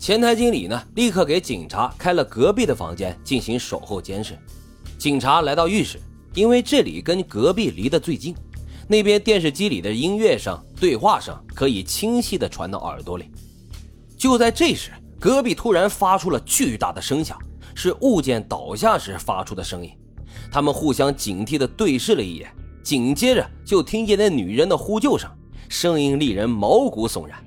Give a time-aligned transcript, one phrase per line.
[0.00, 4.34] 前台经理呢，立刻给警察开了隔壁的房间进行守候监视。
[4.96, 6.00] 警察来到浴室，
[6.32, 8.34] 因为这里跟隔壁离得最近，
[8.88, 13.30] 那边电视机里的音乐声、对话声可以清晰地传到耳朵里。
[14.16, 14.90] 就在这时，
[15.20, 17.38] 隔壁突然发出了巨大的声响，
[17.74, 19.92] 是物件倒下时发出的声音。
[20.50, 22.50] 他们互相警惕地对视了一眼，
[22.82, 25.30] 紧接着就听见那女人的呼救声，
[25.68, 27.38] 声音令人毛骨悚然。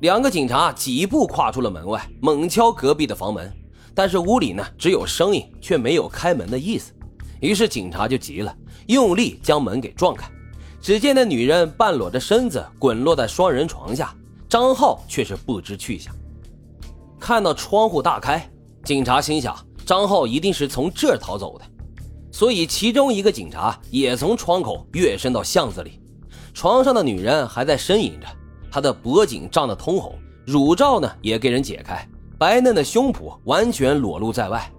[0.00, 3.50] 两个警察几步跨出了门外，猛敲隔壁的房门，
[3.94, 6.92] 但是屋里呢只有声音，却没有开门的意思。
[7.40, 8.54] 于是警察就急了，
[8.88, 10.30] 用力将门给撞开。
[10.82, 14.14] 只见那女人半裸着身子滚落在双人床下，
[14.48, 16.14] 张浩却是不知去向。
[17.18, 18.48] 看到窗户大开，
[18.84, 21.64] 警察心想张浩一定是从这儿逃走的。
[22.30, 25.98] 所以，其中一个警察也从窗口跃身到巷子里。
[26.52, 28.26] 床上的女人还在呻吟着，
[28.76, 34.70] 他的脖颈涨得通红，乳罩呢也给人解开，白嫩的胸脯完全裸露在外。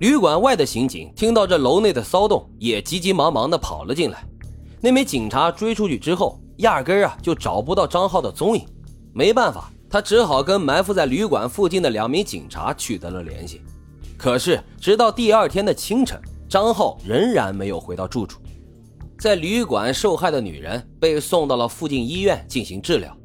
[0.00, 4.24] 旅馆外的刑警听到这楼内的骚动，也急急忙忙地跑了进来。
[4.80, 8.66] 那名警察追出去之后，压根儿啊就找不到张浩的踪影。
[9.12, 13.62] 没办法，他只好跟埋伏在旅馆附近的两名警察取得了联系。
[14.18, 16.20] 可是，直到第二天的清晨。
[16.48, 18.40] 张浩仍然没有回到住处，
[19.20, 23.16] 在旅馆受害的女人被送到了附近医院进行治疗。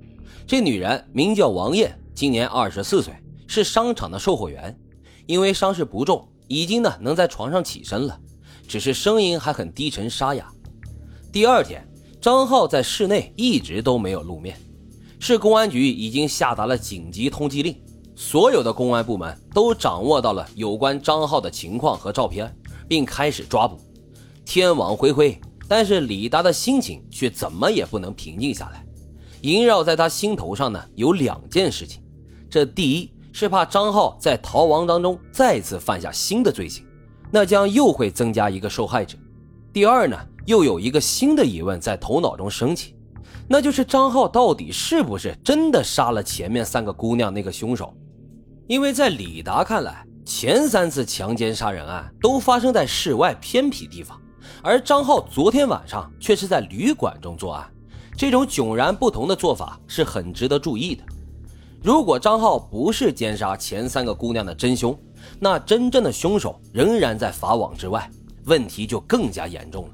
[0.46, 3.14] 这女人名叫王艳，今年二十四岁，
[3.48, 4.78] 是商场的售货员。
[5.26, 8.20] 因为伤势不重，已经呢能在床上起身了，
[8.68, 10.52] 只是声音还很低沉沙哑。
[11.32, 11.88] 第二天，
[12.20, 14.58] 张浩在室内一直都没有露面，
[15.20, 17.76] 市公安局已经下达了紧急通缉令，
[18.16, 22.54] 所有的公安部门都掌握到了有关张浩的情况和照片。
[22.88, 23.80] 并开始抓捕，
[24.44, 28.86] 天网恢恢，但是李达的心情却怎么也不能平静下来。
[29.42, 32.02] 萦绕在他心头上呢，有两件事情：
[32.50, 36.86] 这第一是怕张浩在逃亡当中再次犯下新的罪行，
[37.32, 39.18] 那将又会增加一个受害者；
[39.74, 42.96] 第二呢，又有一个新的疑问在头脑中升起，
[43.48, 47.94] 那就是张浩到底是不是真的杀了前面三个姑娘那个凶手？
[48.68, 50.06] 因为在李达看来。
[50.24, 54.22] 前三次强奸杀人案都发生在室外偏僻地方，
[54.62, 57.70] 而张浩昨天晚上却是在旅馆中作案，
[58.18, 61.04] 这种迥然不同的做法是很值得注意的。
[61.84, 64.98] 如果张浩不是奸杀前三个姑娘的真凶，
[65.40, 68.08] 那真正的凶手仍然在法网之外，
[68.46, 69.92] 问题就更加严重了。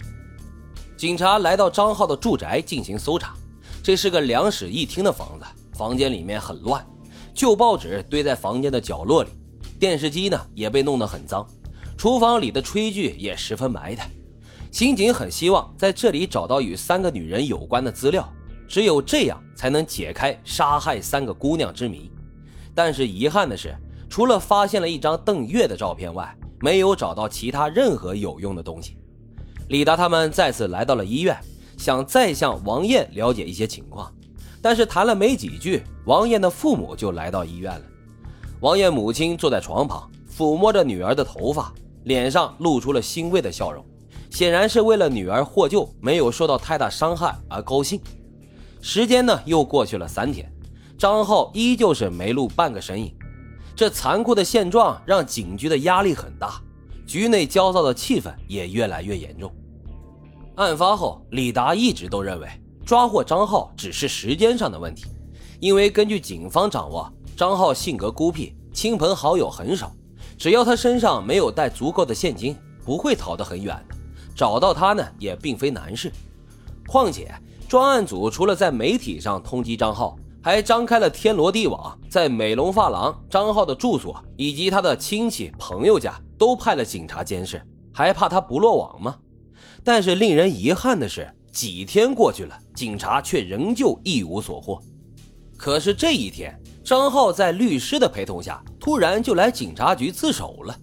[0.98, 3.34] 警察来到张浩的住宅进行搜查，
[3.82, 6.86] 这是个两室一厅的房子，房间里面很乱，
[7.34, 9.30] 旧报纸堆在房间的角落里。
[9.80, 11.48] 电视机呢也被弄得很脏，
[11.98, 14.10] 厨房里的炊具也十分埋汰。
[14.72, 18.28] 刑警很希望在这里找到与三个女人有关的资料，
[18.68, 22.12] 只有这样才能解开杀害三个姑娘之谜。
[22.76, 23.76] 但是遗憾的是，
[24.10, 28.98] 除了发现了一张邓月的照片外，没有找到其他任何有用的东西。
[29.70, 31.36] 李达他们再次来到了医院，
[31.78, 34.14] 想再向王艳了解一些情况，
[34.62, 37.82] 但是谈了没几句，王艳的父母就来到医院了。
[38.60, 41.74] 王艳母亲坐在床旁，抚摸着女儿的头发，
[42.04, 43.84] 脸上露出了欣慰的笑容，
[44.30, 48.00] 显然是为了女儿获救没有受到太大伤害而高兴。
[48.82, 50.52] 时间呢，又过去了三天，
[50.98, 53.14] 张浩依旧是没露半个身影。
[53.76, 56.62] 这残酷的现状让警局的压力很大，
[57.06, 59.54] 局内焦躁的气氛也越来越严重。
[60.56, 62.48] 案发后，李达一直都认为
[62.86, 65.06] 抓获张浩只是时间上的问题，
[65.60, 67.12] 因为根据警方掌握。
[67.36, 69.92] 张浩性格孤僻，亲朋好友很少。
[70.40, 73.96] 只要他身上没有带足够的现金，不会逃得很远的。
[74.38, 76.12] 找到他呢，也并非难事。
[76.88, 77.34] 况且
[77.68, 87.62] 专案组除了在媒体上通缉张浩，还张开了天罗地网，在美龙发廊、张浩的住所以及他的亲戚朋友家都派了警察监视，
[87.92, 89.18] 还怕他不落网吗？
[89.84, 94.80] 但是令人遗憾的是，几天过去了，警察却仍旧一无所获。
[95.58, 96.58] 可是这一天。
[96.88, 100.74] 张浩在律师的陪同下，突然就来警察局自首了。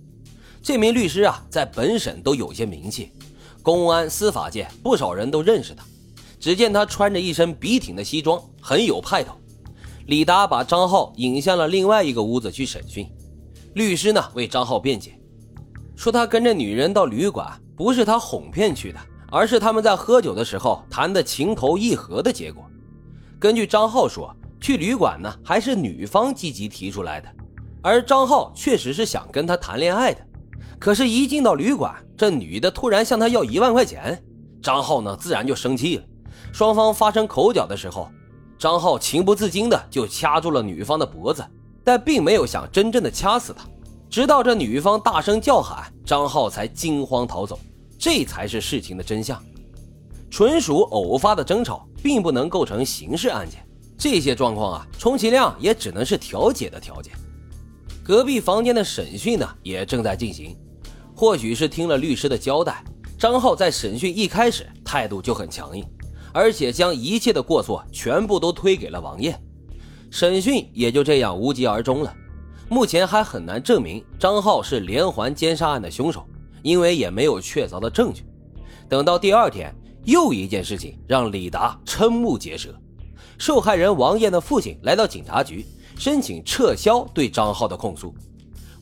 [0.62, 3.10] 这名律师啊，在本省都有些名气，
[3.64, 5.82] 公安司法界不少人都认识他。
[6.38, 9.34] 只见他穿着一身笔挺的西装，很有派头。
[10.06, 13.10] 李达把张浩引向了另外一个屋子去审讯。
[13.74, 15.18] 律师呢，为张浩辩解，
[15.96, 19.00] 说他跟着女人到旅馆，不是他哄骗去的，
[19.32, 22.62] 而是他们在喝酒的时候谈的情投意合的结果。
[23.40, 24.32] 根据张浩说。
[24.60, 27.28] 去旅馆呢，还是女方积极提出来的，
[27.82, 30.26] 而张浩确实是想跟她谈恋爱的。
[30.78, 34.22] 可是，一进到旅馆，这女的突然向他要一万块钱，
[34.62, 36.04] 张浩呢自然就生气了。
[36.52, 38.08] 双方发生口角的时候，
[38.58, 41.44] 张浩情不自禁的就掐住了女方的脖子。
[41.86, 43.66] 但并没有想真正的掐死她。
[44.08, 47.58] 直到这女方大声叫喊，张浩才惊慌逃走。
[47.98, 49.42] 这才是事情的真相。
[50.30, 53.62] 纯属偶发的争吵，并不能构成刑事案件。
[53.98, 57.12] 这些状况啊，充其量也只能是调解的条件。
[58.02, 60.56] 隔壁房间的审讯呢，也正在进行。
[61.14, 62.84] 或许是听了律师的交代，
[63.18, 65.84] 张浩在审讯一开始态度就很强硬，
[66.32, 69.40] 而且将一切的过错全部都推给了王艳。
[70.10, 72.14] 审讯也就这样无疾而终了。
[72.68, 76.26] 目前还很难证明张浩是连环奸杀案的凶手，
[76.62, 78.24] 因为也没有确凿的证据。
[78.88, 79.74] 等到第二天，
[80.04, 82.74] 又一件事情让李达瞠目结舌。
[83.38, 85.64] 受害人王艳的父亲来到警察局。
[85.96, 88.12] 申请撤销对张浩的控诉，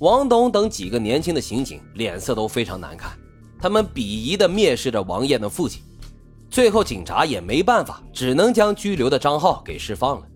[0.03, 3.17] 王东等几个年轻的刑警脸色都非常难看，
[3.57, 5.81] 他们鄙夷地蔑视着王艳的父亲。
[6.51, 10.27] 最后，警察也没办法，只能将拘留的张浩给释放了。